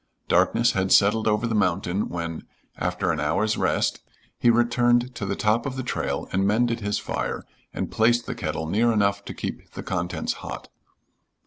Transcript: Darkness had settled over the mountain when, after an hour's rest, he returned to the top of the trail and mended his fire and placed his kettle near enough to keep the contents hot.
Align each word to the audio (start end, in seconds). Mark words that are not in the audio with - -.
Darkness 0.27 0.71
had 0.71 0.91
settled 0.91 1.27
over 1.27 1.45
the 1.45 1.53
mountain 1.53 2.09
when, 2.09 2.41
after 2.75 3.11
an 3.11 3.19
hour's 3.19 3.55
rest, 3.55 4.01
he 4.39 4.49
returned 4.49 5.13
to 5.13 5.27
the 5.27 5.35
top 5.35 5.67
of 5.67 5.75
the 5.75 5.83
trail 5.83 6.27
and 6.31 6.43
mended 6.47 6.79
his 6.79 6.97
fire 6.97 7.43
and 7.71 7.91
placed 7.91 8.25
his 8.25 8.35
kettle 8.35 8.65
near 8.65 8.91
enough 8.91 9.23
to 9.25 9.33
keep 9.35 9.69
the 9.73 9.83
contents 9.83 10.33
hot. 10.41 10.69